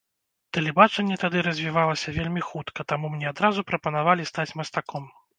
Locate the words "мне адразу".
3.17-3.65